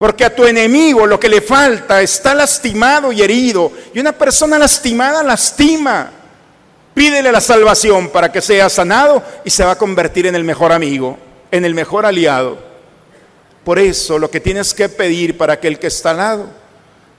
[0.00, 3.70] Porque a tu enemigo lo que le falta está lastimado y herido.
[3.92, 6.10] Y una persona lastimada lastima.
[6.94, 10.72] Pídele la salvación para que sea sanado y se va a convertir en el mejor
[10.72, 11.18] amigo,
[11.50, 12.56] en el mejor aliado.
[13.62, 16.46] Por eso lo que tienes que pedir para aquel que está al lado.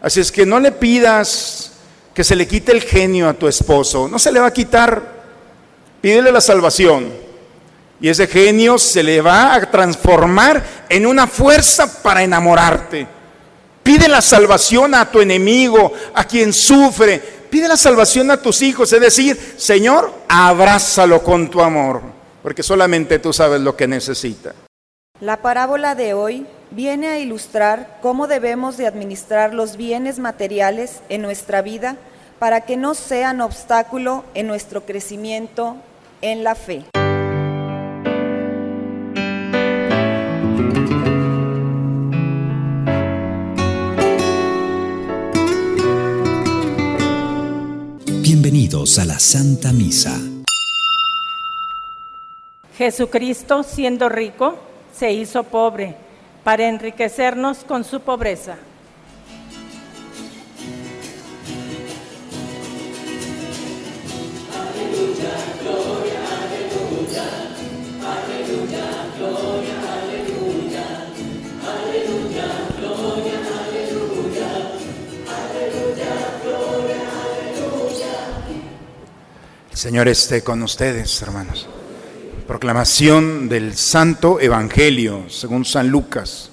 [0.01, 1.73] Así es que no le pidas
[2.15, 4.07] que se le quite el genio a tu esposo.
[4.07, 5.03] No se le va a quitar.
[6.01, 7.13] Pídele la salvación.
[8.01, 13.07] Y ese genio se le va a transformar en una fuerza para enamorarte.
[13.83, 17.19] Pide la salvación a tu enemigo, a quien sufre.
[17.49, 18.91] Pide la salvación a tus hijos.
[18.91, 22.01] Es decir, Señor, abrázalo con tu amor,
[22.41, 24.55] porque solamente tú sabes lo que necesita.
[25.19, 31.21] La parábola de hoy viene a ilustrar cómo debemos de administrar los bienes materiales en
[31.21, 31.97] nuestra vida
[32.39, 35.75] para que no sean obstáculo en nuestro crecimiento
[36.21, 36.85] en la fe.
[48.51, 50.19] Bienvenidos a la Santa Misa.
[52.77, 54.59] Jesucristo, siendo rico,
[54.93, 55.95] se hizo pobre
[56.43, 58.57] para enriquecernos con su pobreza.
[79.81, 81.67] Señor esté con ustedes, hermanos.
[82.45, 86.51] Proclamación del Santo Evangelio según San Lucas.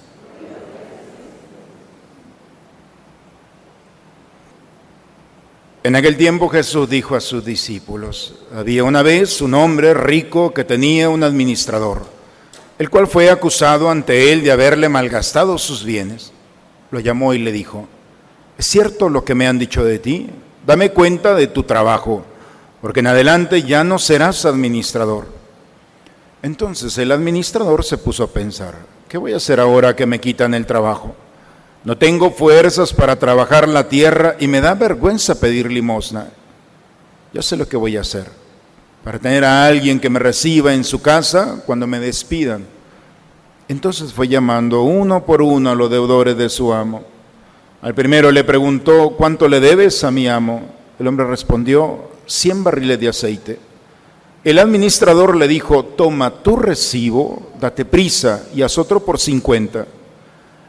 [5.83, 10.63] En aquel tiempo Jesús dijo a sus discípulos, había una vez un hombre rico que
[10.63, 12.07] tenía un administrador,
[12.79, 16.31] el cual fue acusado ante él de haberle malgastado sus bienes.
[16.89, 17.87] Lo llamó y le dijo,
[18.57, 20.31] ¿es cierto lo que me han dicho de ti?
[20.65, 22.25] Dame cuenta de tu trabajo
[22.81, 25.27] porque en adelante ya no serás administrador.
[26.41, 28.75] Entonces el administrador se puso a pensar,
[29.07, 31.15] ¿qué voy a hacer ahora que me quitan el trabajo?
[31.83, 36.27] No tengo fuerzas para trabajar la tierra y me da vergüenza pedir limosna.
[37.33, 38.25] Ya sé lo que voy a hacer,
[39.03, 42.65] para tener a alguien que me reciba en su casa cuando me despidan.
[43.67, 47.03] Entonces fue llamando uno por uno a los deudores de su amo.
[47.81, 50.63] Al primero le preguntó, ¿cuánto le debes a mi amo?
[50.99, 53.59] El hombre respondió, 100 barriles de aceite.
[54.43, 59.85] El administrador le dijo, toma tu recibo, date prisa y haz otro por 50.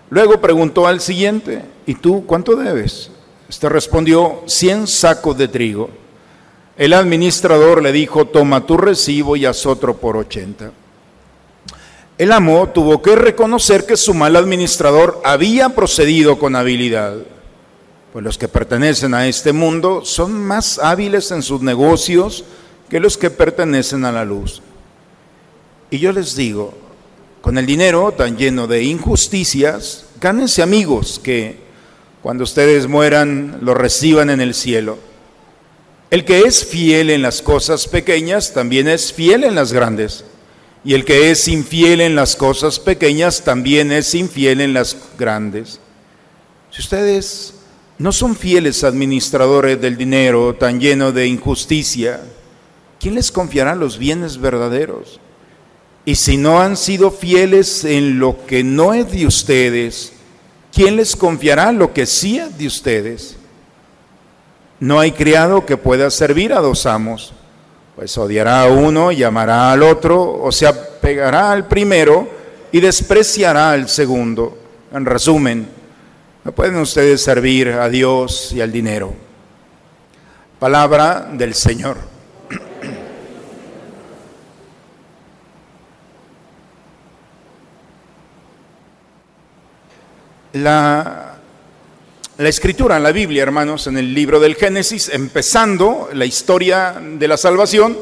[0.08, 3.10] Luego preguntó al siguiente, ¿y tú cuánto debes?
[3.48, 5.90] Este respondió, 100 sacos de trigo.
[6.76, 10.72] El administrador le dijo, toma tu recibo y haz otro por 80.
[12.18, 17.18] El amo tuvo que reconocer que su mal administrador había procedido con habilidad
[18.12, 22.44] pues los que pertenecen a este mundo son más hábiles en sus negocios
[22.88, 24.62] que los que pertenecen a la luz.
[25.90, 26.74] Y yo les digo,
[27.40, 31.58] con el dinero tan lleno de injusticias, gánense amigos que
[32.22, 34.98] cuando ustedes mueran lo reciban en el cielo.
[36.10, 40.24] El que es fiel en las cosas pequeñas también es fiel en las grandes.
[40.84, 45.78] Y el que es infiel en las cosas pequeñas también es infiel en las grandes.
[46.70, 47.54] Si ustedes
[48.00, 52.22] no son fieles administradores del dinero tan lleno de injusticia.
[52.98, 55.20] ¿Quién les confiará los bienes verdaderos?
[56.06, 60.14] Y si no han sido fieles en lo que no es de ustedes,
[60.72, 63.36] ¿quién les confiará lo que sí es de ustedes?
[64.78, 67.34] No hay criado que pueda servir a dos amos,
[67.96, 72.26] pues odiará a uno y amará al otro, o se apegará al primero
[72.72, 74.56] y despreciará al segundo.
[74.90, 75.79] En resumen,
[76.42, 79.12] no pueden ustedes servir a Dios y al dinero.
[80.58, 81.98] Palabra del Señor.
[90.54, 91.36] La,
[92.38, 97.36] la, escritura la Biblia, hermanos, en el libro del Génesis, empezando la historia de la
[97.36, 97.96] salvación,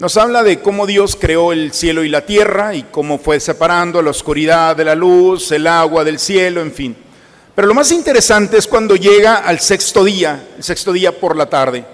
[0.00, 4.02] nos habla de cómo Dios creó el cielo y la tierra y cómo fue separando
[4.02, 6.96] la oscuridad de la luz, el agua del cielo, en fin.
[7.60, 11.44] Pero lo más interesante es cuando llega al sexto día, el sexto día por la
[11.44, 11.84] tarde.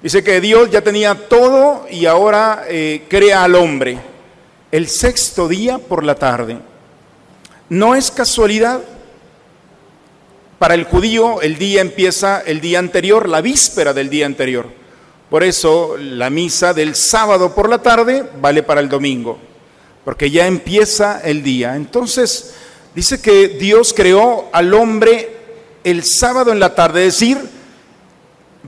[0.00, 3.98] Dice que Dios ya tenía todo y ahora eh, crea al hombre.
[4.70, 6.58] El sexto día por la tarde.
[7.68, 8.80] No es casualidad.
[10.60, 14.68] Para el judío el día empieza el día anterior, la víspera del día anterior.
[15.28, 19.36] Por eso la misa del sábado por la tarde vale para el domingo,
[20.04, 21.74] porque ya empieza el día.
[21.74, 22.54] Entonces,
[22.98, 25.28] Dice que Dios creó al hombre
[25.84, 27.38] el sábado en la tarde, es decir,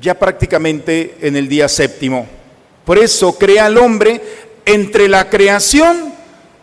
[0.00, 2.28] ya prácticamente en el día séptimo.
[2.84, 4.22] Por eso crea al hombre
[4.66, 6.14] entre la creación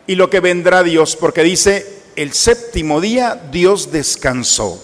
[0.08, 1.86] y lo que vendrá Dios, porque dice,
[2.16, 4.81] el séptimo día Dios descansó.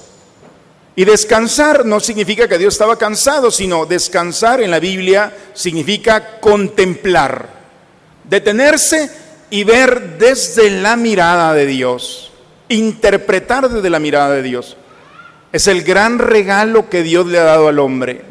[0.97, 7.47] Y descansar no significa que Dios estaba cansado, sino descansar en la Biblia significa contemplar,
[8.25, 9.09] detenerse
[9.51, 12.32] y ver desde la mirada de Dios,
[12.69, 14.77] interpretar desde la mirada de Dios.
[15.51, 18.21] Es el gran regalo que Dios le ha dado al hombre.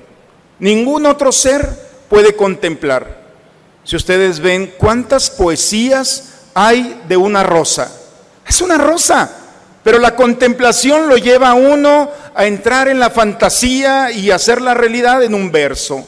[0.58, 1.69] Ningún otro ser
[2.08, 3.23] puede contemplar.
[3.84, 7.90] Si ustedes ven cuántas poesías hay de una rosa,
[8.46, 9.31] es una rosa,
[9.82, 14.75] pero la contemplación lo lleva a uno a entrar en la fantasía y hacer la
[14.75, 16.06] realidad en un verso.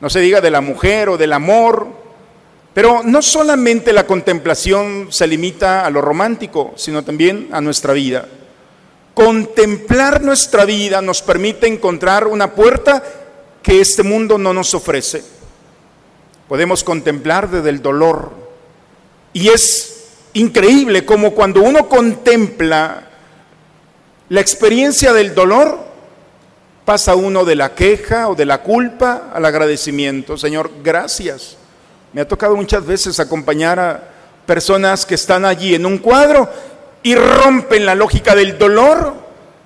[0.00, 1.88] No se diga de la mujer o del amor,
[2.72, 8.28] pero no solamente la contemplación se limita a lo romántico, sino también a nuestra vida.
[9.14, 13.02] Contemplar nuestra vida nos permite encontrar una puerta
[13.62, 15.22] que este mundo no nos ofrece.
[16.48, 18.32] Podemos contemplar desde el dolor.
[19.32, 23.08] Y es increíble como cuando uno contempla
[24.28, 25.78] la experiencia del dolor,
[26.84, 30.38] pasa uno de la queja o de la culpa al agradecimiento.
[30.38, 31.56] Señor, gracias.
[32.12, 34.02] Me ha tocado muchas veces acompañar a
[34.46, 36.48] personas que están allí en un cuadro
[37.02, 39.14] y rompen la lógica del dolor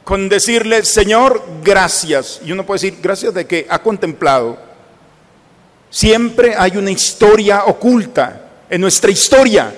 [0.05, 2.41] con decirle, Señor, gracias.
[2.44, 4.58] Y uno puede decir, gracias de que ha contemplado.
[5.88, 9.73] Siempre hay una historia oculta en nuestra historia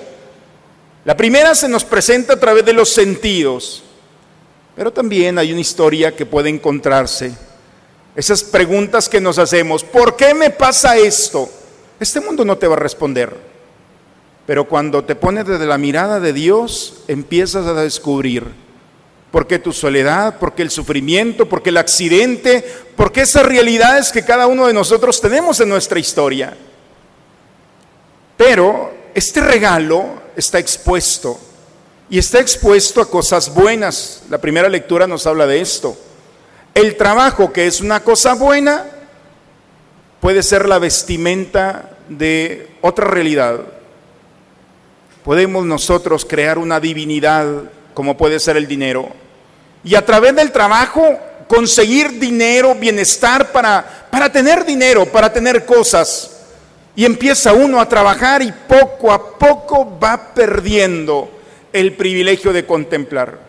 [1.07, 3.81] la primera se nos presenta a través de los sentidos,
[4.75, 7.31] pero también hay una historia que puede encontrarse.
[8.13, 11.49] Esas preguntas que nos hacemos, ¿por qué me pasa esto?
[11.99, 13.35] Este mundo no te va a responder.
[14.45, 18.45] Pero cuando te pones desde la mirada de Dios, empiezas a descubrir
[19.31, 22.63] por qué tu soledad, por qué el sufrimiento, por qué el accidente,
[22.95, 26.55] por qué esas realidades que cada uno de nosotros tenemos en nuestra historia.
[28.37, 31.37] Pero este regalo está expuesto
[32.09, 34.23] y está expuesto a cosas buenas.
[34.29, 35.97] La primera lectura nos habla de esto.
[36.73, 38.85] El trabajo, que es una cosa buena,
[40.19, 43.61] puede ser la vestimenta de otra realidad.
[45.23, 49.09] Podemos nosotros crear una divinidad como puede ser el dinero.
[49.83, 51.17] Y a través del trabajo
[51.47, 56.31] conseguir dinero, bienestar para, para tener dinero, para tener cosas.
[56.95, 61.29] Y empieza uno a trabajar y poco a poco va perdiendo
[61.71, 63.39] el privilegio de contemplar.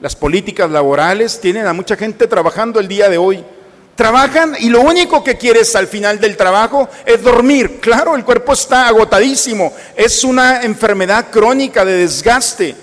[0.00, 3.44] Las políticas laborales tienen a mucha gente trabajando el día de hoy.
[3.94, 7.78] Trabajan y lo único que quieres al final del trabajo es dormir.
[7.80, 9.72] Claro, el cuerpo está agotadísimo.
[9.94, 12.74] Es una enfermedad crónica de desgaste.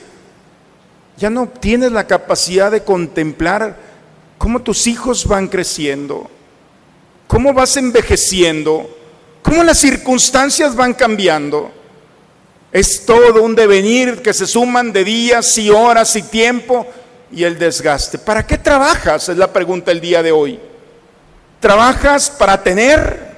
[1.18, 3.76] Ya no tienes la capacidad de contemplar
[4.38, 6.30] cómo tus hijos van creciendo,
[7.28, 8.90] cómo vas envejeciendo
[9.42, 11.72] cómo las circunstancias van cambiando.
[12.72, 16.88] Es todo un devenir que se suman de días y horas y tiempo
[17.32, 18.18] y el desgaste.
[18.18, 19.28] ¿Para qué trabajas?
[19.28, 20.60] Es la pregunta el día de hoy.
[21.62, 23.32] ¿Trabajas para tener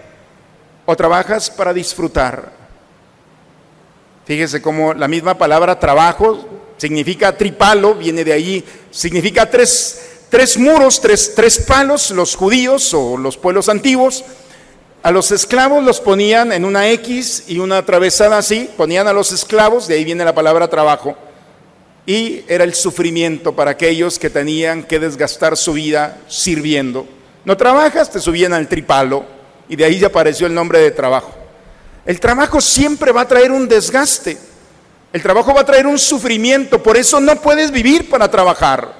[0.87, 2.51] o trabajas para disfrutar?
[4.25, 6.47] Fíjese cómo la misma palabra trabajo
[6.77, 13.18] significa tripalo, viene de ahí, significa tres, tres muros, tres, tres palos, los judíos o
[13.18, 14.25] los pueblos antiguos
[15.03, 19.33] a los esclavos los ponían en una X y una atravesada así, ponían a los
[19.33, 21.18] esclavos, de ahí viene la palabra trabajo,
[22.06, 27.06] y era el sufrimiento para aquellos que tenían que desgastar su vida sirviendo.
[27.45, 29.26] No trabajas, te subían al tripalo,
[29.68, 31.33] y de ahí ya apareció el nombre de trabajo.
[32.06, 34.38] El trabajo siempre va a traer un desgaste,
[35.12, 38.94] el trabajo va a traer un sufrimiento, por eso no puedes vivir para trabajar,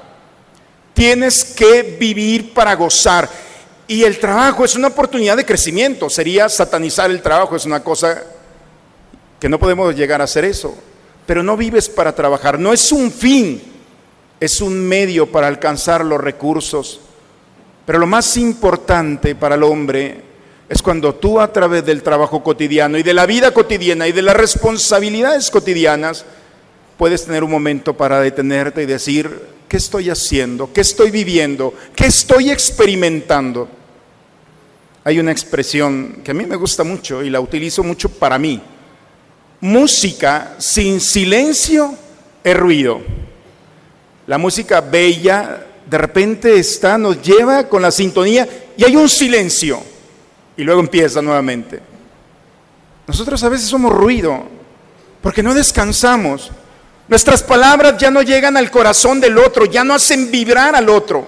[0.94, 3.30] tienes que vivir para gozar.
[3.88, 6.10] Y el trabajo es una oportunidad de crecimiento.
[6.10, 8.24] Sería satanizar el trabajo, es una cosa
[9.40, 10.76] que no podemos llegar a hacer eso.
[11.26, 13.62] Pero no vives para trabajar, no es un fin,
[14.40, 17.02] es un medio para alcanzar los recursos.
[17.86, 20.22] Pero lo más importante para el hombre
[20.70, 24.22] es cuando tú a través del trabajo cotidiano y de la vida cotidiana y de
[24.22, 26.26] las responsabilidades cotidianas
[26.98, 30.72] puedes tener un momento para detenerte y decir, ¿Qué estoy haciendo?
[30.72, 31.74] ¿Qué estoy viviendo?
[31.96, 33.68] ¿Qué estoy experimentando?
[35.04, 38.62] Hay una expresión que a mí me gusta mucho y la utilizo mucho para mí.
[39.62, 41.96] Música sin silencio
[42.44, 43.02] es ruido.
[44.28, 48.48] La música bella de repente está, nos lleva con la sintonía
[48.78, 49.82] y hay un silencio
[50.58, 51.80] y luego empieza nuevamente.
[53.08, 54.44] Nosotros a veces somos ruido
[55.22, 56.52] porque no descansamos
[57.08, 61.28] Nuestras palabras ya no llegan al corazón del otro, ya no hacen vibrar al otro.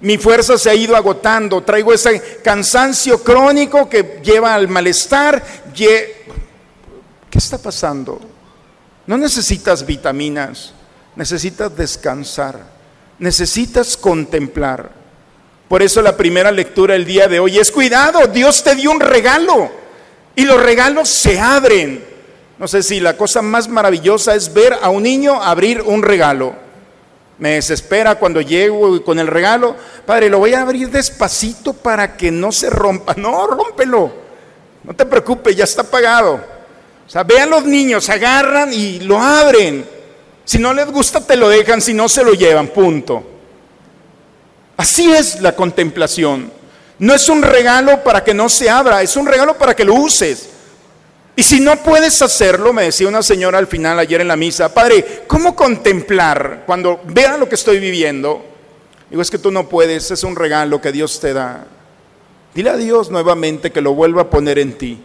[0.00, 5.42] Mi fuerza se ha ido agotando, traigo ese cansancio crónico que lleva al malestar.
[5.74, 6.24] ¿Qué
[7.32, 8.20] está pasando?
[9.06, 10.72] No necesitas vitaminas,
[11.14, 12.58] necesitas descansar,
[13.18, 14.90] necesitas contemplar.
[15.68, 19.00] Por eso la primera lectura el día de hoy es cuidado, Dios te dio un
[19.00, 19.70] regalo
[20.36, 22.04] y los regalos se abren.
[22.58, 26.54] No sé si la cosa más maravillosa es ver a un niño abrir un regalo.
[27.38, 29.76] Me desespera cuando llego con el regalo.
[30.06, 33.14] Padre, lo voy a abrir despacito para que no se rompa.
[33.16, 34.12] No, rómpelo.
[34.84, 36.34] No te preocupes, ya está pagado.
[37.06, 39.95] O sea, vean los niños, agarran y lo abren.
[40.46, 43.22] Si no les gusta, te lo dejan, si no, se lo llevan, punto.
[44.76, 46.52] Así es la contemplación.
[47.00, 49.94] No es un regalo para que no se abra, es un regalo para que lo
[49.94, 50.50] uses.
[51.34, 54.72] Y si no puedes hacerlo, me decía una señora al final ayer en la misa,
[54.72, 58.44] Padre, ¿cómo contemplar cuando vea lo que estoy viviendo?
[59.10, 61.66] Digo, es que tú no puedes, es un regalo que Dios te da.
[62.54, 65.02] Dile a Dios nuevamente que lo vuelva a poner en ti.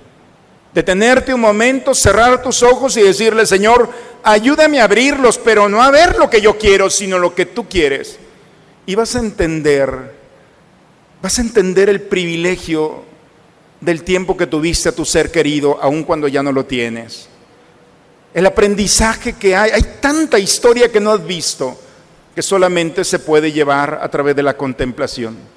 [0.74, 3.90] Detenerte un momento, cerrar tus ojos y decirle, Señor,
[4.24, 7.68] ayúdame a abrirlos, pero no a ver lo que yo quiero, sino lo que tú
[7.68, 8.18] quieres.
[8.86, 10.14] Y vas a entender,
[11.22, 13.04] vas a entender el privilegio
[13.82, 17.28] del tiempo que tuviste a tu ser querido, aun cuando ya no lo tienes.
[18.34, 21.78] El aprendizaje que hay, hay tanta historia que no has visto,
[22.34, 25.51] que solamente se puede llevar a través de la contemplación.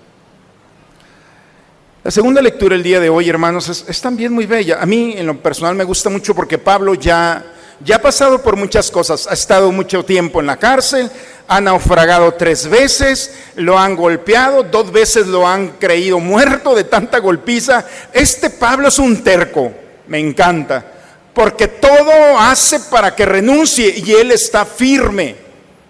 [2.04, 4.76] La segunda lectura el día de hoy, hermanos, es, también muy bella.
[4.78, 7.42] A mí en lo personal me gusta mucho porque Pablo ya,
[7.82, 9.26] ya ha pasado por muchas cosas.
[9.26, 11.11] Ha estado mucho tiempo en la cárcel,
[11.49, 17.20] ha naufragado tres veces, lo han golpeado, dos veces lo han creído muerto de tanta
[17.20, 17.87] golpiza.
[18.12, 19.73] Este Pablo es un terco,
[20.06, 20.84] me encanta,
[21.32, 25.37] porque todo hace para que renuncie y él está firme.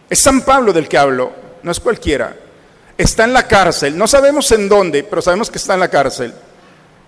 [0.09, 1.33] Es San Pablo del que hablo,
[1.65, 2.44] no es cualquiera.
[2.97, 6.33] Está en la cárcel, no sabemos en dónde, pero sabemos que está en la cárcel.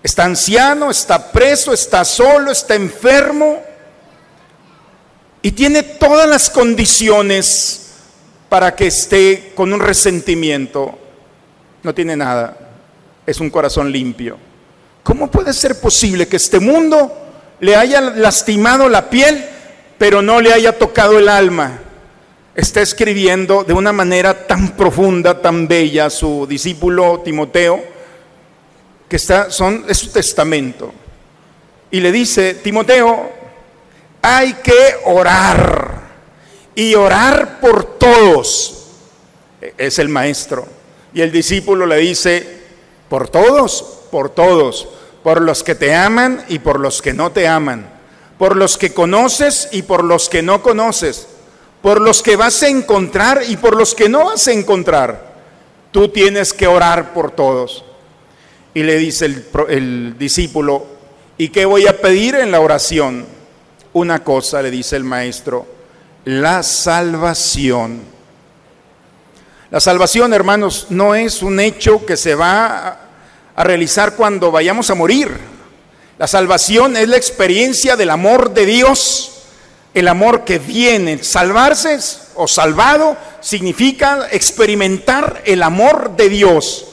[0.03, 3.61] Está anciano, está preso, está solo, está enfermo
[5.41, 7.87] y tiene todas las condiciones
[8.49, 10.97] para que esté con un resentimiento.
[11.83, 12.57] No tiene nada.
[13.25, 14.37] Es un corazón limpio.
[15.03, 17.15] ¿Cómo puede ser posible que este mundo
[17.59, 19.45] le haya lastimado la piel,
[19.97, 21.79] pero no le haya tocado el alma?
[22.57, 27.79] Está escribiendo de una manera tan profunda, tan bella su discípulo Timoteo,
[29.07, 30.91] que está, son, es su testamento.
[31.91, 33.29] Y le dice, Timoteo,
[34.23, 36.01] hay que orar
[36.73, 38.87] y orar por todos.
[39.77, 40.67] Es el maestro.
[41.13, 42.61] Y el discípulo le dice,
[43.07, 44.87] por todos, por todos,
[45.21, 47.87] por los que te aman y por los que no te aman,
[48.39, 51.27] por los que conoces y por los que no conoces,
[51.81, 55.35] por los que vas a encontrar y por los que no vas a encontrar.
[55.91, 57.83] Tú tienes que orar por todos.
[58.73, 60.85] Y le dice el, el discípulo,
[61.37, 63.25] ¿y qué voy a pedir en la oración?
[63.93, 65.65] Una cosa, le dice el maestro,
[66.25, 68.01] la salvación.
[69.71, 72.99] La salvación, hermanos, no es un hecho que se va
[73.55, 75.35] a realizar cuando vayamos a morir.
[76.17, 79.36] La salvación es la experiencia del amor de Dios,
[79.97, 81.23] el amor que viene.
[81.23, 81.97] Salvarse
[82.35, 86.85] o salvado significa experimentar el amor de Dios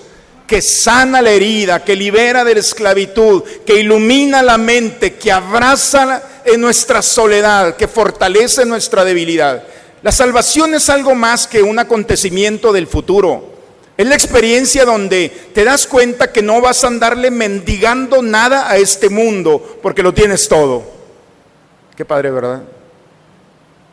[0.47, 6.23] que sana la herida, que libera de la esclavitud, que ilumina la mente, que abraza
[6.47, 9.65] en nuestra soledad, que fortalece nuestra debilidad.
[10.03, 13.53] La salvación es algo más que un acontecimiento del futuro.
[13.99, 18.79] Es la experiencia donde te das cuenta que no vas a andarle mendigando nada a
[18.79, 20.85] este mundo, porque lo tienes todo.
[21.97, 22.63] Qué padre, ¿verdad?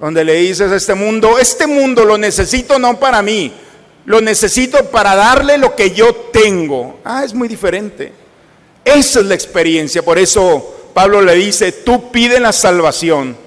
[0.01, 3.53] Donde le dices a este mundo, este mundo lo necesito no para mí,
[4.05, 7.00] lo necesito para darle lo que yo tengo.
[7.05, 8.12] Ah, es muy diferente.
[8.84, 10.01] Esa es la experiencia.
[10.01, 13.38] Por eso Pablo le dice, tú pide la salvación.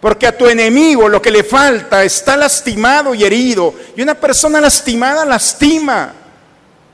[0.00, 3.74] Porque a tu enemigo lo que le falta está lastimado y herido.
[3.96, 6.14] Y una persona lastimada lastima.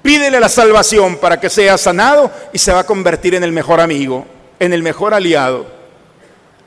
[0.00, 3.80] Pídele la salvación para que sea sanado y se va a convertir en el mejor
[3.80, 4.25] amigo,
[4.59, 5.77] en el mejor aliado.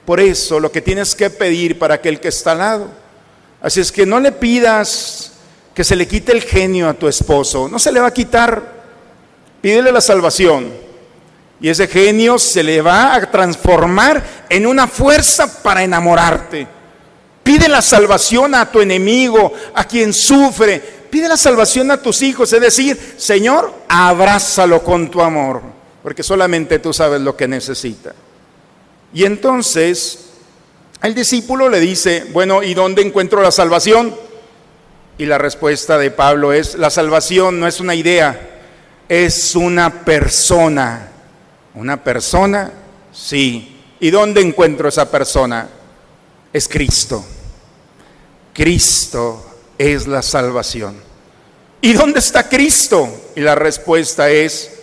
[0.05, 2.88] Por eso lo que tienes que pedir para aquel que está al lado.
[3.62, 5.31] Así es que no le pidas
[5.74, 7.70] que se le quite el genio a tu esposo.
[7.70, 8.81] No se le va a quitar.
[9.62, 10.72] Pídele la salvación.
[11.62, 16.67] Y ese genio se le va a transformar en una fuerza para enamorarte.
[17.43, 20.79] Pide la salvación a tu enemigo, a quien sufre.
[21.10, 22.51] Pide la salvación a tus hijos.
[22.51, 25.62] Es decir, Señor, abrázalo con tu amor.
[26.01, 28.13] Porque solamente tú sabes lo que necesita.
[29.13, 30.27] Y entonces,
[31.01, 34.15] Al discípulo le dice, bueno, ¿y dónde encuentro la salvación?
[35.18, 38.62] Y la respuesta de Pablo es, la salvación no es una idea,
[39.10, 41.10] es una persona.
[41.74, 42.72] ¿Una persona?
[43.12, 43.80] Sí.
[44.00, 45.68] ¿Y dónde encuentro esa persona?
[46.53, 47.25] Es Cristo.
[48.53, 49.44] Cristo
[49.80, 50.98] es la salvación.
[51.82, 53.10] ¿Y dónde está Cristo?
[53.36, 54.80] Y la respuesta es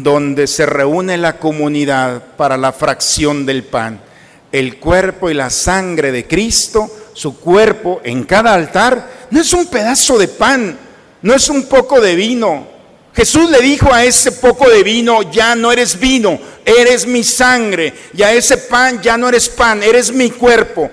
[0.00, 4.00] donde se reúne la comunidad para la fracción del pan.
[4.50, 9.66] El cuerpo y la sangre de Cristo, su cuerpo en cada altar, no es un
[9.66, 10.78] pedazo de pan,
[11.20, 12.66] no es un poco de vino.
[13.14, 17.92] Jesús le dijo a ese poco de vino, ya no eres vino, eres mi sangre,
[18.14, 20.90] y a ese pan ya no eres pan, eres mi cuerpo.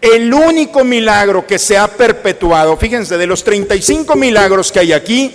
[0.00, 5.34] El único milagro que se ha perpetuado, fíjense, de los 35 milagros que hay aquí,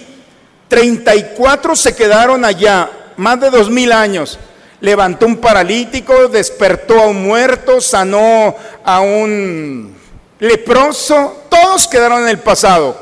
[0.73, 4.39] 34 se quedaron allá, más de dos mil años.
[4.79, 9.95] Levantó un paralítico, despertó a un muerto, sanó a un
[10.39, 12.97] leproso, todos quedaron en el pasado.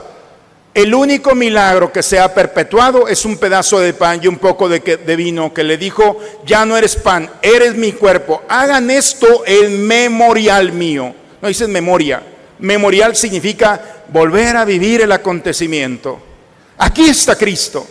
[0.74, 4.68] El único milagro que se ha perpetuado es un pedazo de pan y un poco
[4.68, 8.44] de, vino que le dijo, ya no eres pan, eres mi cuerpo.
[8.50, 11.16] Hagan esto en memorial mío.
[11.42, 12.22] No dicen memoria.
[12.60, 16.31] Memorial significa volver a vivir el acontecimiento.
[16.82, 17.86] Aquí está Cristo.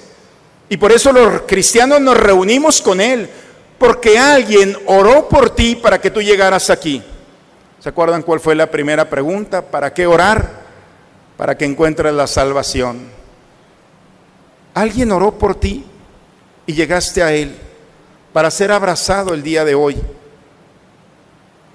[0.69, 3.31] Y por eso los cristianos nos reunimos con Él,
[3.79, 7.01] porque alguien oró por ti para que tú llegaras aquí.
[7.79, 9.63] ¿Se acuerdan cuál fue la primera pregunta?
[9.63, 10.61] ¿Para qué orar?
[11.37, 13.09] Para que encuentres la salvación.
[14.75, 15.85] Alguien oró por ti
[16.67, 17.57] y llegaste a Él
[18.33, 19.97] para ser abrazado el día de hoy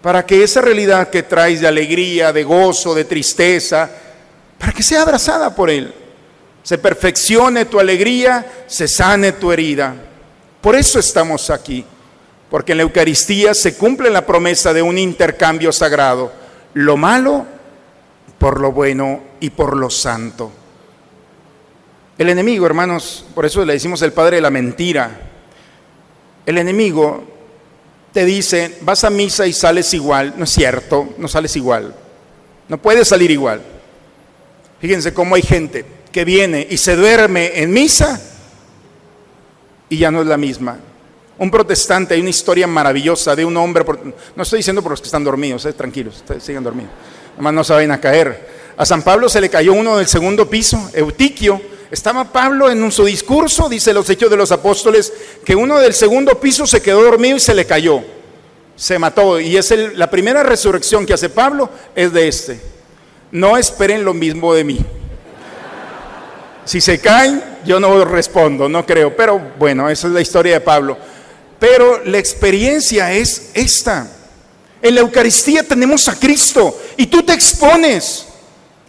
[0.02, 3.90] para que esa realidad que traes de alegría, de gozo, de tristeza,
[4.60, 6.05] para que sea abrazada por Él.
[6.66, 9.94] Se perfeccione tu alegría, se sane tu herida.
[10.62, 11.86] Por eso estamos aquí,
[12.50, 16.34] porque en la Eucaristía se cumple la promesa de un intercambio sagrado,
[16.74, 17.46] lo malo
[18.40, 20.52] por lo bueno y por lo santo.
[22.18, 25.12] El enemigo, hermanos, por eso le decimos el padre de la mentira,
[26.48, 27.26] el enemigo
[28.12, 30.34] te dicen, vas a misa y sales igual.
[30.36, 31.94] No es cierto, no sales igual.
[32.68, 33.62] No puedes salir igual.
[34.80, 38.22] Fíjense cómo hay gente que viene y se duerme en misa
[39.90, 40.80] y ya no es la misma.
[41.38, 43.84] Un protestante, hay una historia maravillosa de un hombre,
[44.34, 46.90] no estoy diciendo por los que están dormidos, eh, tranquilos, sigan dormidos,
[47.34, 48.48] además no saben a caer.
[48.78, 53.04] A San Pablo se le cayó uno del segundo piso, Eutiquio, estaba Pablo en su
[53.04, 55.12] discurso, dice los hechos de los apóstoles,
[55.44, 58.02] que uno del segundo piso se quedó dormido y se le cayó.
[58.78, 59.38] Se mató.
[59.38, 62.62] Y es la primera resurrección que hace Pablo es de este.
[63.32, 64.86] No esperen lo mismo de mí.
[66.66, 69.16] Si se caen, yo no respondo, no creo.
[69.16, 70.98] Pero bueno, esa es la historia de Pablo.
[71.60, 74.08] Pero la experiencia es esta.
[74.82, 78.28] En la Eucaristía tenemos a Cristo y tú te expones.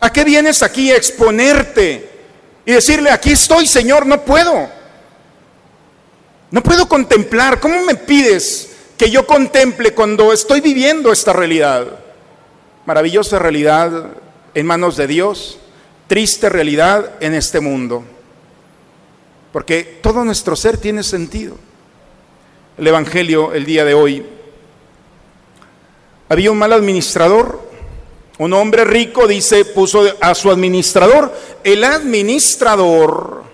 [0.00, 0.90] ¿A qué vienes aquí?
[0.90, 2.10] A exponerte
[2.64, 4.68] y decirle, aquí estoy, Señor, no puedo.
[6.50, 7.60] No puedo contemplar.
[7.60, 11.86] ¿Cómo me pides que yo contemple cuando estoy viviendo esta realidad?
[12.84, 14.10] Maravillosa realidad
[14.54, 15.58] en manos de Dios,
[16.06, 18.04] triste realidad en este mundo.
[19.52, 21.56] Porque todo nuestro ser tiene sentido.
[22.78, 24.26] El Evangelio el día de hoy.
[26.28, 27.66] Había un mal administrador
[28.38, 31.32] un hombre rico, dice, puso a su administrador.
[31.64, 33.44] El administrador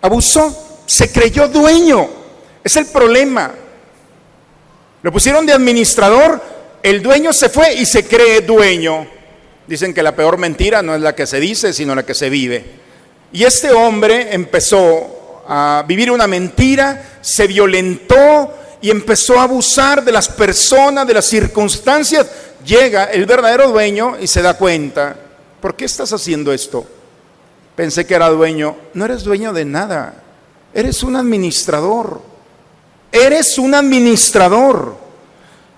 [0.00, 2.08] abusó, se creyó dueño.
[2.64, 3.54] Es el problema.
[5.02, 6.42] Lo pusieron de administrador,
[6.82, 9.06] el dueño se fue y se cree dueño.
[9.68, 12.30] Dicen que la peor mentira no es la que se dice, sino la que se
[12.30, 12.64] vive.
[13.32, 20.12] Y este hombre empezó a vivir una mentira, se violentó y empezó a abusar de
[20.12, 22.26] las personas, de las circunstancias
[22.64, 25.16] llega el verdadero dueño y se da cuenta,
[25.60, 26.86] ¿por qué estás haciendo esto?
[27.74, 28.76] Pensé que era dueño.
[28.94, 30.14] No eres dueño de nada.
[30.74, 32.20] Eres un administrador.
[33.12, 34.96] Eres un administrador.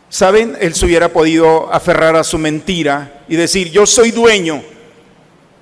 [0.08, 0.56] ¿Saben?
[0.60, 4.60] Él se hubiera podido aferrar a su mentira y decir, yo soy dueño.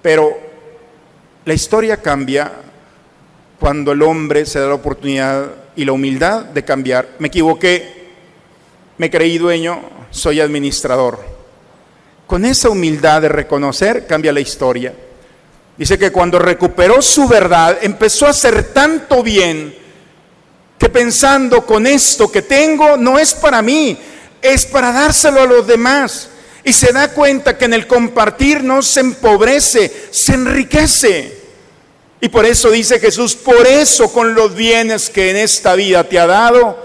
[0.01, 0.37] Pero
[1.45, 2.51] la historia cambia
[3.61, 7.11] cuando el hombre se da la oportunidad y la humildad de cambiar.
[7.19, 8.09] Me equivoqué,
[8.97, 11.23] me creí dueño, soy administrador.
[12.27, 14.95] Con esa humildad de reconocer cambia la historia.
[15.77, 19.75] Dice que cuando recuperó su verdad, empezó a hacer tanto bien
[20.79, 23.99] que pensando con esto que tengo no es para mí,
[24.41, 26.31] es para dárselo a los demás.
[26.69, 31.41] Y se da cuenta que en el compartir no se empobrece, se enriquece.
[32.21, 36.19] Y por eso dice Jesús, por eso con los bienes que en esta vida te
[36.19, 36.77] ha dado,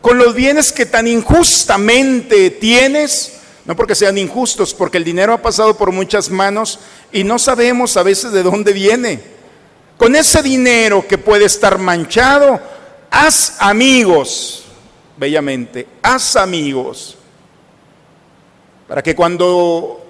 [0.00, 3.34] con los bienes que tan injustamente tienes,
[3.66, 6.80] no porque sean injustos, porque el dinero ha pasado por muchas manos
[7.12, 9.20] y no sabemos a veces de dónde viene.
[9.96, 12.60] Con ese dinero que puede estar manchado,
[13.12, 14.64] haz amigos,
[15.16, 17.16] bellamente, haz amigos,
[18.90, 20.04] para que cuando,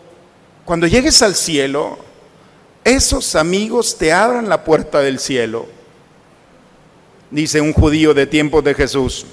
[0.64, 1.98] cuando llegues al cielo,
[2.82, 5.66] esos amigos te abran la puerta del cielo.
[7.30, 9.26] Dice un judío de tiempos de Jesús,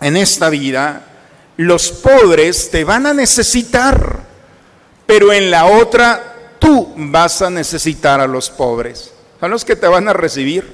[0.00, 1.06] en esta vida
[1.56, 4.24] los pobres te van a necesitar,
[5.06, 9.12] pero en la otra tú vas a necesitar a los pobres.
[9.38, 10.68] Son los que te van a recibir.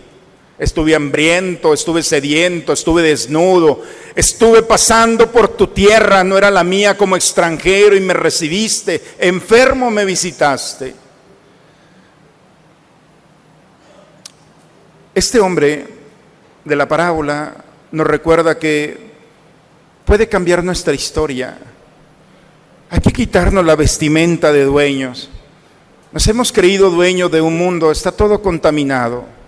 [0.60, 3.82] Estuve hambriento, estuve sediento, estuve desnudo,
[4.14, 9.90] estuve pasando por tu tierra, no era la mía como extranjero y me recibiste, enfermo
[9.90, 10.94] me visitaste.
[15.14, 15.86] Este hombre
[16.62, 19.12] de la parábola nos recuerda que
[20.04, 21.56] puede cambiar nuestra historia.
[22.90, 25.30] Hay que quitarnos la vestimenta de dueños.
[26.12, 29.39] Nos hemos creído dueños de un mundo, está todo contaminado.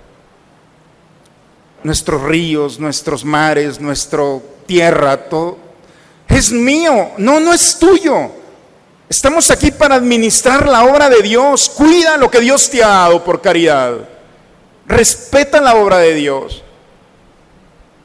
[1.85, 4.23] Nuestros ríos, nuestros mares, nuestra
[4.66, 5.73] tierra, todo
[6.35, 8.31] es mío, no, no es tuyo.
[9.09, 11.68] Estamos aquí para administrar la obra de Dios.
[11.68, 14.09] Cuida lo que Dios te ha dado por caridad.
[14.87, 16.62] Respeta la obra de Dios.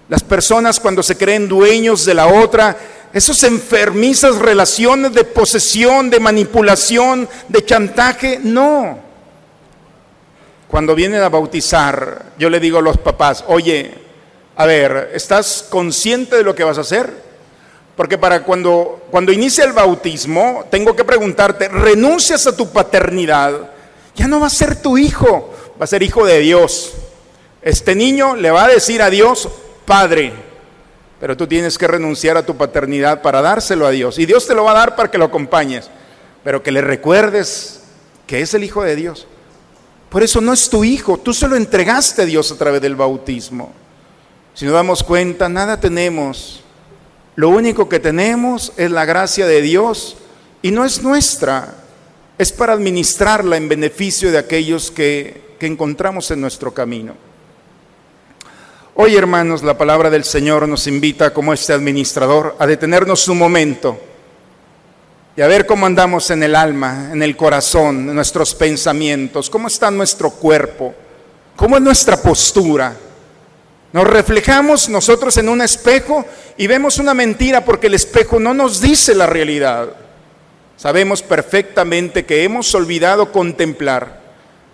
[0.10, 2.78] Las personas cuando se creen dueños de la otra,
[3.14, 9.07] esos enfermizas relaciones de posesión, de manipulación, de chantaje, no.
[10.68, 13.94] Cuando vienen a bautizar, yo le digo a los papás, oye,
[14.56, 17.12] a ver, ¿estás consciente de lo que vas a hacer?
[17.96, 23.72] Porque para cuando, cuando inicia el bautismo, tengo que preguntarte, ¿renuncias a tu paternidad?
[24.16, 26.94] Ya no va a ser tu hijo, va a ser hijo de Dios.
[27.62, 29.50] Este niño le va a decir a Dios,
[29.86, 30.34] Padre,
[31.20, 34.20] pero tú tienes que renunciar a tu paternidad para dárselo a Dios.
[34.20, 35.90] Y Dios te lo va a dar para que lo acompañes,
[36.44, 37.82] pero que le recuerdes
[38.28, 39.28] que es el Hijo de Dios.
[40.10, 42.96] Por eso no es tu hijo, tú se lo entregaste a Dios a través del
[42.96, 43.74] bautismo.
[44.54, 46.62] Si nos damos cuenta, nada tenemos.
[47.36, 50.16] Lo único que tenemos es la gracia de Dios
[50.62, 51.76] y no es nuestra,
[52.38, 57.14] es para administrarla en beneficio de aquellos que, que encontramos en nuestro camino.
[58.96, 64.00] Hoy, hermanos, la palabra del Señor nos invita, como este administrador, a detenernos un momento
[65.38, 69.68] y a ver cómo andamos en el alma, en el corazón, en nuestros pensamientos, cómo
[69.68, 70.96] está nuestro cuerpo,
[71.56, 72.96] cómo es nuestra postura.
[73.94, 76.26] Nos reflejamos nosotros en un espejo
[76.58, 79.90] y vemos una mentira porque el espejo no nos dice la realidad.
[80.76, 84.26] Sabemos perfectamente que hemos olvidado contemplar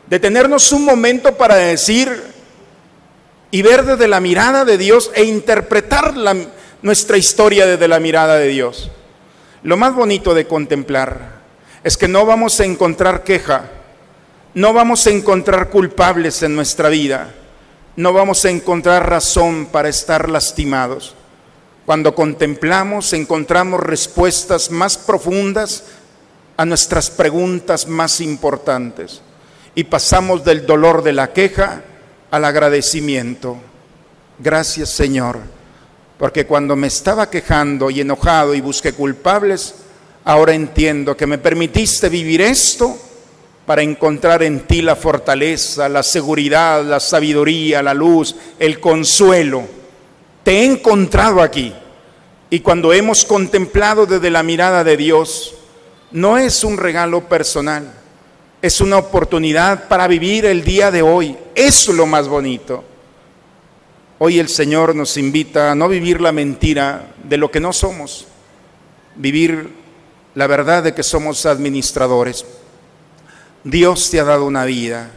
[0.07, 2.23] detenernos un momento para decir
[3.51, 6.13] y ver desde la mirada de Dios e interpretar
[6.81, 8.89] nuestra historia desde la mirada de Dios.
[9.63, 11.41] Lo más bonito de contemplar
[11.85, 13.69] es que no vamos a encontrar queja,
[14.53, 17.33] no vamos a encontrar culpables en nuestra vida,
[17.95, 21.15] no vamos a encontrar razón para estar lastimados.
[21.85, 25.85] Cuando contemplamos encontramos respuestas más profundas
[26.57, 29.21] a nuestras preguntas más importantes
[29.75, 31.83] y pasamos del dolor de la queja
[32.31, 33.57] al agradecimiento.
[34.39, 35.39] Gracias Señor,
[36.17, 39.75] porque cuando me estaba quejando y enojado y busqué culpables,
[40.23, 42.97] ahora entiendo que me permitiste vivir esto
[43.65, 49.63] para encontrar en ti la fortaleza, la seguridad, la sabiduría, la luz, el consuelo.
[50.43, 51.73] Te he encontrado aquí.
[52.49, 55.55] Y cuando hemos contemplado desde la mirada de Dios,
[56.11, 57.91] no es un regalo personal,
[58.61, 61.35] es una oportunidad para vivir el día de hoy.
[61.55, 62.83] Es lo más bonito.
[64.25, 68.25] Hoy el Señor nos invita a no vivir la mentira de lo que no somos,
[69.17, 69.69] vivir
[70.33, 72.45] la verdad de que somos administradores.
[73.65, 75.11] Dios te ha dado una vida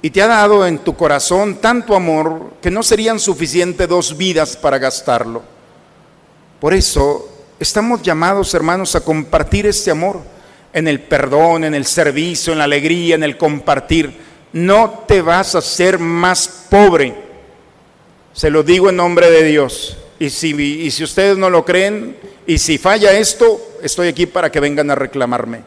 [0.00, 4.56] y te ha dado en tu corazón tanto amor que no serían suficientes dos vidas
[4.56, 5.42] para gastarlo.
[6.60, 7.28] Por eso
[7.58, 10.20] estamos llamados, hermanos, a compartir este amor
[10.72, 14.16] en el perdón, en el servicio, en la alegría, en el compartir.
[14.52, 17.25] No te vas a hacer más pobre.
[18.36, 19.96] Se lo digo en nombre de Dios.
[20.18, 24.52] Y si, y si ustedes no lo creen, y si falla esto, estoy aquí para
[24.52, 25.62] que vengan a reclamarme.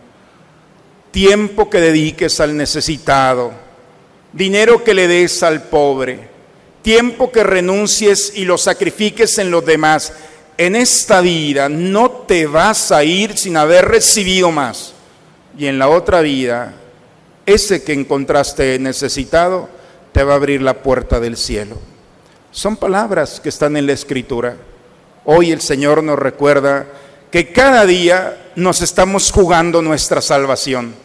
[1.09, 3.51] Tiempo que dediques al necesitado,
[4.31, 6.29] dinero que le des al pobre,
[6.83, 10.13] tiempo que renuncies y lo sacrifiques en los demás.
[10.55, 14.93] En esta vida no te vas a ir sin haber recibido más
[15.57, 16.75] y en la otra vida,
[17.47, 19.69] ese que encontraste necesitado
[20.11, 21.77] te va a abrir la puerta del cielo.
[22.51, 24.55] Son palabras que están en la escritura.
[25.25, 26.87] Hoy el Señor nos recuerda
[27.31, 30.95] que cada día nos estamos jugando nuestra salvación.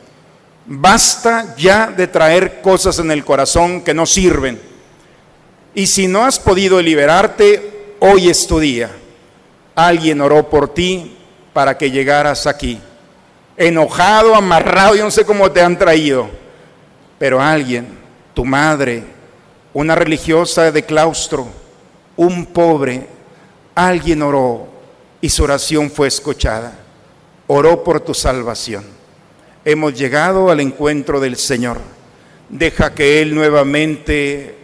[0.66, 4.58] Basta ya de traer cosas en el corazón que no sirven.
[5.74, 8.90] Y si no has podido liberarte, hoy es tu día.
[9.74, 11.14] Alguien oró por ti
[11.52, 12.80] para que llegaras aquí.
[13.58, 16.30] Enojado, amarrado, yo no sé cómo te han traído.
[17.18, 17.86] Pero alguien,
[18.32, 19.04] tu madre,
[19.74, 21.48] una religiosa de claustro,
[22.16, 23.08] un pobre,
[23.74, 24.68] alguien oró
[25.20, 26.78] y su oración fue escuchada.
[27.48, 28.84] Oró por tu salvación.
[29.64, 31.78] Hemos llegado al encuentro del Señor.
[32.48, 34.54] Deja que Él nuevamente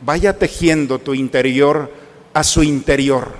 [0.00, 1.92] vaya tejiendo tu interior
[2.32, 3.32] a su interior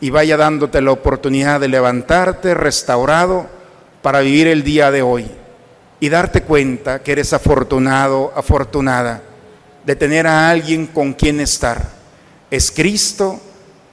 [0.00, 3.48] y vaya dándote la oportunidad de levantarte restaurado
[4.00, 5.26] para vivir el día de hoy
[5.98, 9.22] y darte cuenta que eres afortunado, afortunada
[9.84, 11.90] de tener a alguien con quien estar.
[12.50, 13.40] Es Cristo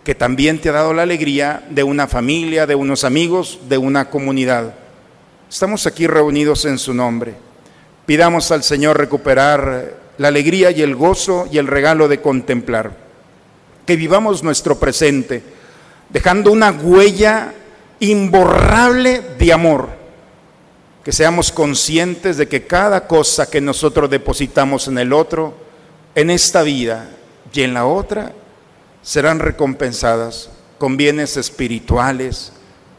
[0.03, 4.09] que también te ha dado la alegría de una familia, de unos amigos, de una
[4.09, 4.73] comunidad.
[5.49, 7.33] Estamos aquí reunidos en su nombre.
[8.05, 12.95] Pidamos al Señor recuperar la alegría y el gozo y el regalo de contemplar.
[13.85, 15.43] Que vivamos nuestro presente,
[16.09, 17.53] dejando una huella
[17.99, 19.89] imborrable de amor.
[21.03, 25.66] Que seamos conscientes de que cada cosa que nosotros depositamos en el otro,
[26.17, 27.11] en esta vida
[27.53, 28.33] y en la otra
[29.03, 30.49] serán recompensadas
[30.79, 32.53] con bienes espirituales,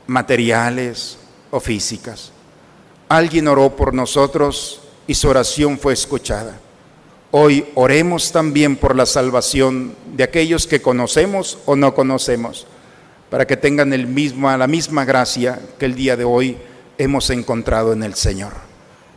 [0.06, 1.18] materiales
[1.50, 2.30] o físicas.
[3.08, 6.60] Alguien oró por nosotros y su oración fue escuchada.
[7.32, 12.68] Hoy oremos también por la salvación de aquellos que conocemos o no conocemos,
[13.30, 16.56] para que tengan el mismo, la misma gracia que el día de hoy
[16.98, 18.52] hemos encontrado en el Señor.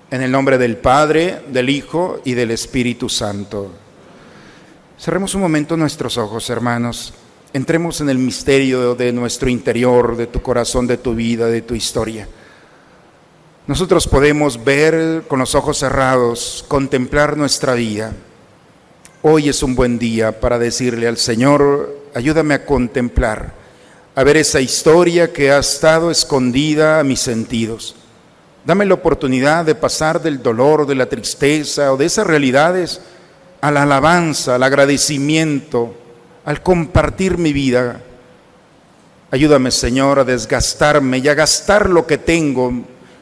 [0.09, 3.80] En el nombre del Padre, del Hijo y del Espíritu Santo.
[5.01, 7.11] Cerremos un momento nuestros ojos, hermanos.
[7.53, 11.73] Entremos en el misterio de nuestro interior, de tu corazón, de tu vida, de tu
[11.73, 12.27] historia.
[13.65, 18.13] Nosotros podemos ver con los ojos cerrados, contemplar nuestra vida.
[19.23, 23.55] Hoy es un buen día para decirle al Señor, ayúdame a contemplar,
[24.13, 27.95] a ver esa historia que ha estado escondida a mis sentidos.
[28.65, 33.01] Dame la oportunidad de pasar del dolor, de la tristeza o de esas realidades
[33.61, 35.95] a la alabanza, al agradecimiento,
[36.43, 38.01] al compartir mi vida.
[39.29, 42.73] Ayúdame, Señor, a desgastarme y a gastar lo que tengo,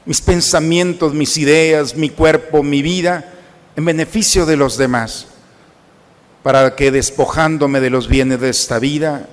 [0.05, 3.33] mis pensamientos, mis ideas, mi cuerpo, mi vida,
[3.75, 5.27] en beneficio de los demás,
[6.41, 9.27] para que despojándome de los bienes de esta vida,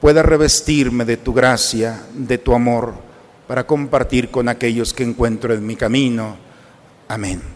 [0.00, 2.94] pueda revestirme de tu gracia, de tu amor,
[3.46, 6.36] para compartir con aquellos que encuentro en mi camino.
[7.08, 7.55] Amén.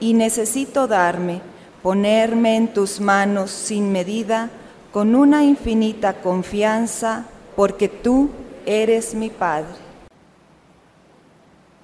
[0.00, 1.40] y necesito darme,
[1.82, 4.50] ponerme en tus manos sin medida,
[4.92, 8.30] con una infinita confianza, porque tú
[8.64, 9.88] eres mi Padre.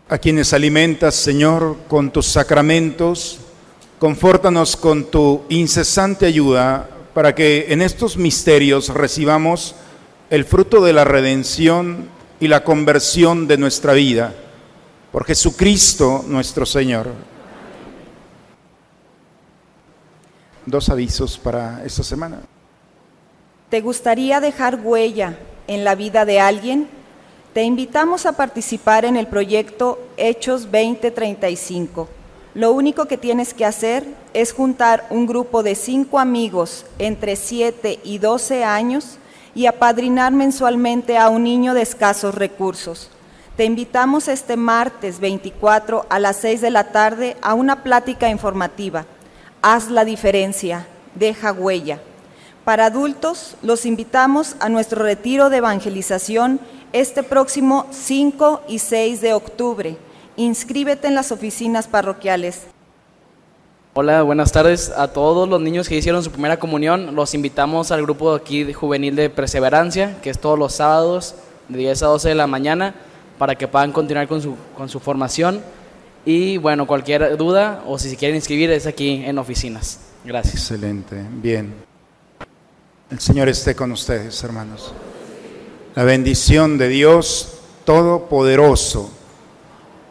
[0.08, 3.38] A quienes alimentas, Señor, con tus sacramentos,
[3.98, 9.74] confórtanos con tu incesante ayuda para que en estos misterios recibamos
[10.30, 12.08] el fruto de la redención
[12.40, 14.34] y la conversión de nuestra vida.
[15.12, 17.33] Por Jesucristo nuestro Señor.
[20.66, 22.40] Dos avisos para esta semana.
[23.70, 26.88] ¿Te gustaría dejar huella en la vida de alguien?
[27.52, 32.08] Te invitamos a participar en el proyecto Hechos 2035.
[32.54, 38.00] Lo único que tienes que hacer es juntar un grupo de cinco amigos entre 7
[38.04, 39.18] y 12 años
[39.54, 43.10] y apadrinar mensualmente a un niño de escasos recursos.
[43.56, 49.06] Te invitamos este martes 24 a las 6 de la tarde a una plática informativa
[49.66, 51.98] Haz la diferencia, deja huella.
[52.66, 56.60] Para adultos, los invitamos a nuestro retiro de evangelización
[56.92, 59.96] este próximo 5 y 6 de octubre.
[60.36, 62.64] Inscríbete en las oficinas parroquiales.
[63.94, 67.14] Hola, buenas tardes a todos los niños que hicieron su primera comunión.
[67.14, 71.36] Los invitamos al grupo aquí juvenil de Perseverancia, que es todos los sábados
[71.70, 72.94] de 10 a 12 de la mañana,
[73.38, 75.62] para que puedan continuar con su, con su formación.
[76.24, 80.00] Y bueno, cualquier duda o si se quieren inscribir es aquí en oficinas.
[80.24, 80.54] Gracias.
[80.54, 81.74] Excelente, bien.
[83.10, 84.92] El Señor esté con ustedes, hermanos.
[85.94, 89.10] La bendición de Dios Todopoderoso,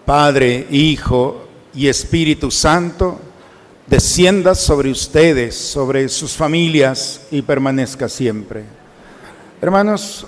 [0.06, 3.20] Padre, Hijo y Espíritu Santo,
[3.88, 8.64] descienda sobre ustedes, sobre sus familias y permanezca siempre.
[9.60, 10.28] Hermanos,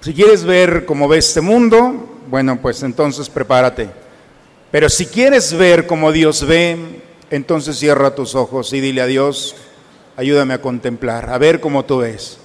[0.00, 4.01] si quieres ver cómo ve este mundo, bueno, pues entonces prepárate.
[4.72, 9.54] Pero si quieres ver cómo Dios ve, entonces cierra tus ojos y dile a Dios,
[10.16, 12.38] ayúdame a contemplar, a ver cómo tú ves.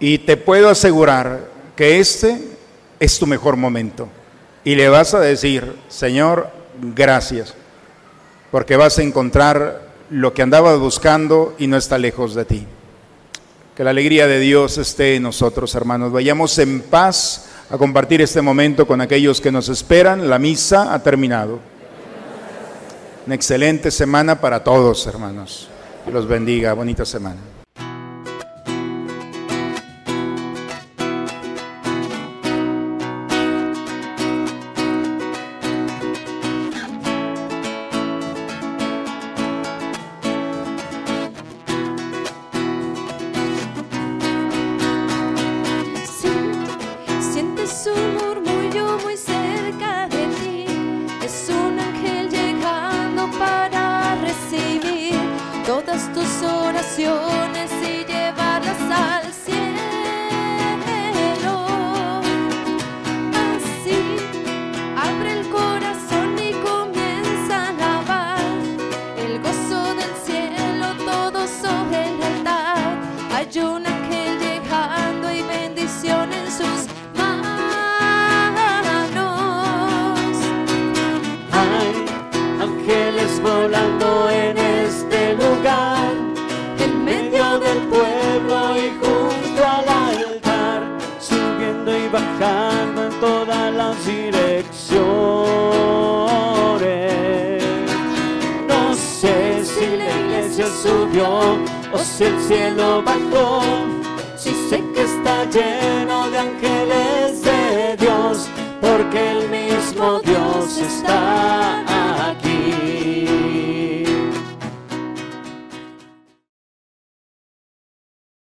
[0.00, 2.40] Y te puedo asegurar que este
[2.98, 4.08] es tu mejor momento.
[4.64, 7.54] Y le vas a decir, Señor, gracias,
[8.50, 12.66] porque vas a encontrar lo que andabas buscando y no está lejos de ti.
[13.76, 16.10] Que la alegría de Dios esté en nosotros, hermanos.
[16.10, 20.28] Vayamos en paz a compartir este momento con aquellos que nos esperan.
[20.28, 21.60] La misa ha terminado.
[23.26, 25.68] Una excelente semana para todos, hermanos.
[26.04, 26.72] Que los bendiga.
[26.72, 27.59] Bonita semana.